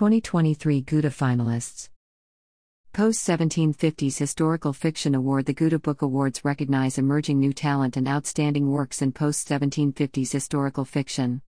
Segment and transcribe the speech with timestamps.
[0.00, 1.90] 2023 Goethe finalists.
[2.94, 8.70] Post 1750s Historical Fiction Award The Goethe Book Awards recognize emerging new talent and outstanding
[8.70, 11.42] works in post 1750s historical fiction.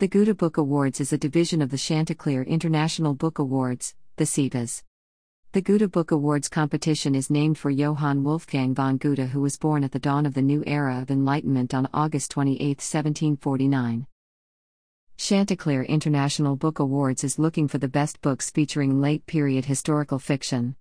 [0.00, 4.82] The Goethe Book Awards is a division of the Chanticleer International Book Awards, the CIBAs.
[5.52, 9.82] The Goethe Book Awards competition is named for Johann Wolfgang von Goethe, who was born
[9.82, 14.06] at the dawn of the new era of enlightenment on August 28, 1749.
[15.16, 20.76] Chanticleer International Book Awards is looking for the best books featuring late period historical fiction.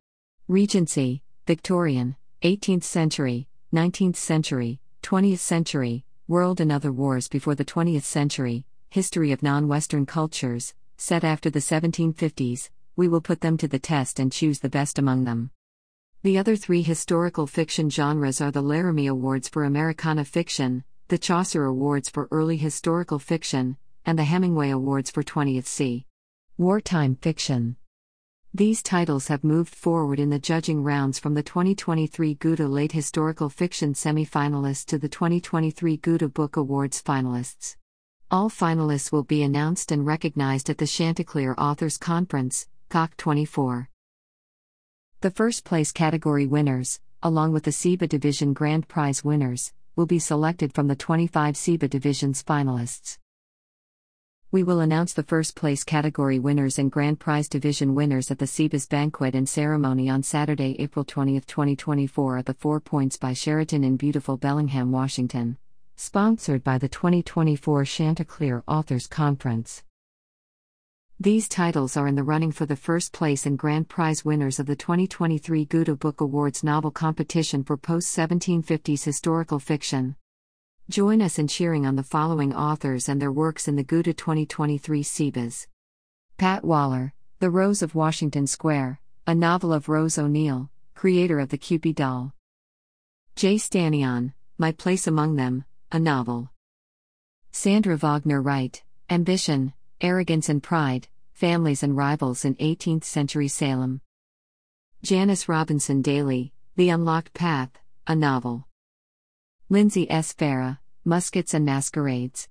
[0.47, 8.03] Regency, Victorian, 18th century, 19th century, 20th century, World and Other Wars before the 20th
[8.03, 13.67] century, History of Non Western Cultures, set after the 1750s, we will put them to
[13.67, 15.51] the test and choose the best among them.
[16.23, 21.65] The other three historical fiction genres are the Laramie Awards for Americana Fiction, the Chaucer
[21.65, 26.05] Awards for Early Historical Fiction, and the Hemingway Awards for 20th C.
[26.57, 27.77] Wartime Fiction.
[28.53, 33.49] These titles have moved forward in the judging rounds from the 2023 Goethe Late Historical
[33.49, 37.77] Fiction semi-finalists to the 2023 Goethe Book Awards finalists.
[38.29, 43.89] All finalists will be announced and recognized at the Chanticleer Authors Conference, CAC 24.
[45.21, 50.19] The first place category winners, along with the CIBA Division Grand Prize winners, will be
[50.19, 53.17] selected from the 25 CIBA Division's finalists.
[54.53, 58.45] We will announce the first place category winners and Grand Prize Division winners at the
[58.45, 63.83] CIBA's banquet and ceremony on Saturday, April 20, 2024, at the Four Points by Sheraton
[63.83, 65.57] in beautiful Bellingham, Washington.
[65.95, 69.83] Sponsored by the 2024 Chanticleer Authors Conference.
[71.19, 74.67] These titles are in the running for the first place and grand prize winners of
[74.67, 80.15] the 2023 Goethe Book Awards novel competition for post 1750s historical fiction.
[80.89, 85.01] Join us in cheering on the following authors and their works in the Goethe 2023
[85.01, 85.67] CIBAs.
[86.37, 91.57] Pat Waller, The Rose of Washington Square, a novel of Rose O'Neill, creator of the
[91.57, 92.33] Kewpie doll.
[93.37, 96.51] Jay Stanion, My Place Among Them, a novel.
[97.53, 99.71] Sandra Wagner Wright, Ambition,
[100.01, 104.01] Arrogance and Pride, Families and Rivals in 18th Century Salem.
[105.01, 107.71] Janice Robinson Daly, The Unlocked Path,
[108.05, 108.67] a novel.
[109.73, 110.35] Lindsay S.
[110.35, 112.47] Farah, Muskets and Masquerades.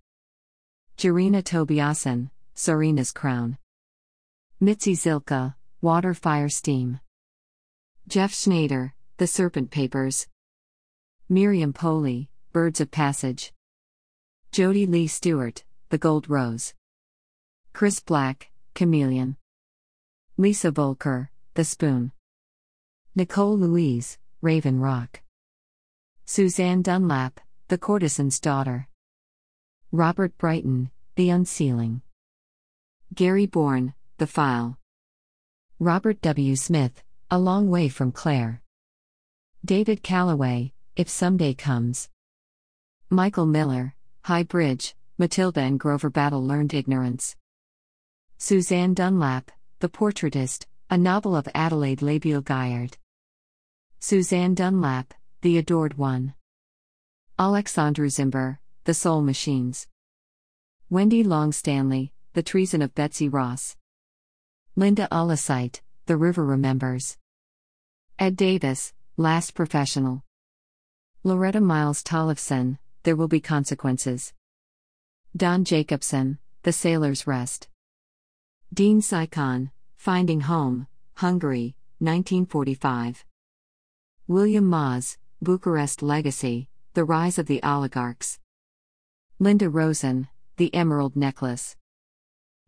[0.99, 3.59] Jarina Tobiasen, Serena's Crown.
[4.59, 6.99] Mitzi Zilka, Water Fire Steam.
[8.09, 10.27] Jeff Schneider, The Serpent Papers.
[11.29, 13.53] Miriam Poley, Birds of Passage.
[14.51, 16.75] Jody Lee Stewart, The Gold Rose.
[17.73, 19.37] Chris Black, Chameleon.
[20.37, 22.11] Lisa Volker, The Spoon.
[23.15, 25.23] Nicole Louise, Raven Rock.
[26.25, 28.89] Susanne Dunlap, The Courtesan's Daughter.
[29.91, 32.01] Robert Brighton, The Unsealing.
[33.13, 34.79] Gary Bourne, The File.
[35.79, 36.55] Robert W.
[36.57, 38.63] Smith, A Long Way from Claire.
[39.65, 42.09] David Calloway, If Someday Comes.
[43.11, 47.37] Michael Miller, High Bridge, Matilda and Grover Battle Learned Ignorance.
[48.39, 49.51] Susanne Dunlap,
[49.81, 52.97] The Portraitist, a novel of Adelaide Labiel Gaillard.
[53.99, 56.35] Susanne Dunlap, The Adored One.
[57.37, 59.89] Alexandru Zimber, The Soul Machines.
[60.89, 63.77] Wendy Long Stanley, The Treason of Betsy Ross.
[64.77, 67.19] Linda Olasite, The River Remembers.
[68.21, 70.23] Ed Davis, Last Professional.
[71.25, 74.33] Loretta Miles Tollefson, There Will Be Consequences.
[75.37, 77.67] Don Jacobson, The Sailor's Rest.
[78.73, 83.25] Dean Sikon, Finding Home, Hungary, 1945.
[84.29, 88.39] William Maas, Bucharest Legacy, The Rise of the Oligarchs.
[89.41, 91.75] Linda Rosen, The Emerald Necklace.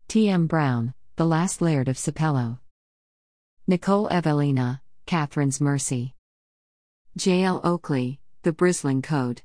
[0.09, 0.45] T.M.
[0.45, 2.59] Brown, The Last Laird of Sapelo.
[3.65, 6.15] Nicole Evelina, Catherine's Mercy.
[7.15, 7.61] J.L.
[7.63, 9.41] Oakley, The Bristling Code.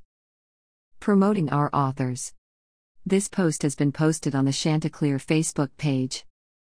[0.99, 2.35] Promoting our authors.
[3.07, 6.27] This post has been posted on the Chanticleer Facebook page.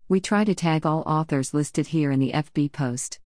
[0.08, 3.20] We try to tag all authors listed here in the FB post.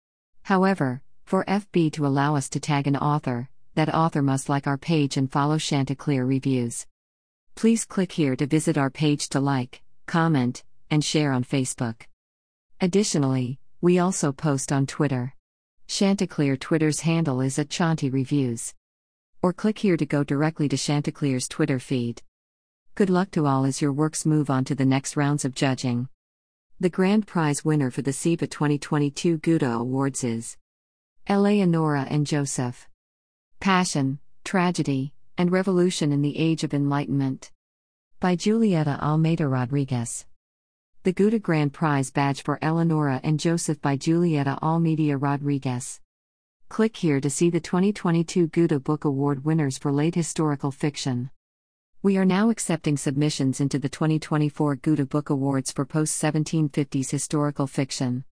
[0.42, 1.00] However,
[1.32, 5.16] for FB to allow us to tag an author, that author must like our page
[5.16, 6.86] and follow Chanticleer reviews.
[7.54, 12.02] Please click here to visit our page to like, comment, and share on Facebook.
[12.82, 15.32] Additionally, we also post on Twitter.
[15.88, 18.74] Chanticleer Twitter's handle is at Chanti Reviews.
[19.40, 22.20] Or click here to go directly to Chanticleer's Twitter feed.
[22.94, 26.08] Good luck to all as your works move on to the next rounds of judging.
[26.78, 30.58] The grand prize winner for the CIBA 2022 Goethe Awards is
[31.28, 32.88] Eleonora and Joseph.
[33.60, 37.52] Passion, Tragedy, and Revolution in the Age of Enlightenment.
[38.18, 40.26] By Julieta Almeida Rodriguez.
[41.04, 46.00] The Goethe Grand Prize badge for Eleonora and Joseph by Julieta Almeida Rodriguez.
[46.68, 51.30] Click here to see the 2022 Goethe Book Award winners for late historical fiction.
[52.02, 57.68] We are now accepting submissions into the 2024 Goethe Book Awards for post 1750s historical
[57.68, 58.24] fiction.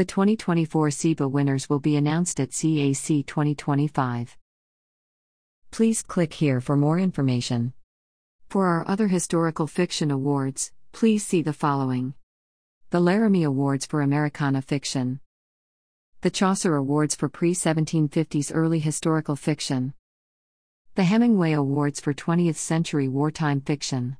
[0.00, 4.38] The 2024 CIBA winners will be announced at CAC 2025.
[5.70, 7.74] Please click here for more information.
[8.48, 12.14] For our other historical fiction awards, please see the following
[12.88, 15.20] The Laramie Awards for Americana Fiction.
[16.22, 19.92] The Chaucer Awards for Pre 1750s Early Historical Fiction.
[20.94, 24.16] The Hemingway Awards for 20th Century Wartime Fiction.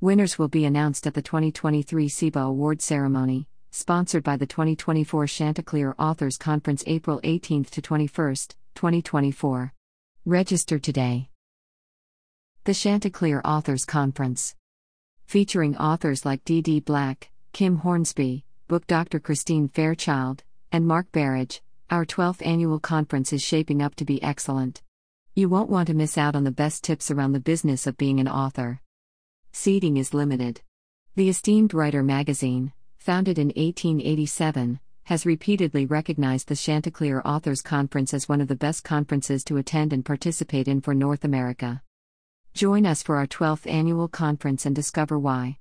[0.00, 5.94] Winners will be announced at the 2023 CIBA Award Ceremony, sponsored by the 2024 Chanticleer
[5.98, 8.34] Authors Conference April 18 to 21,
[8.74, 9.72] 2024.
[10.24, 11.28] Register today.
[12.64, 14.56] The Chanticleer Authors Conference.
[15.26, 16.80] Featuring authors like D.D.
[16.80, 19.20] Black, Kim Hornsby, book Dr.
[19.20, 20.42] Christine Fairchild,
[20.72, 24.82] and Mark Berridge, our 12th annual conference is shaping up to be excellent.
[25.34, 28.18] You won't want to miss out on the best tips around the business of being
[28.18, 28.80] an author.
[29.52, 30.60] Seating is limited.
[31.14, 38.28] The esteemed Writer magazine, founded in 1887, has repeatedly recognized the Chanticleer Authors Conference as
[38.28, 41.82] one of the best conferences to attend and participate in for North America.
[42.52, 45.59] Join us for our 12th annual conference and discover why.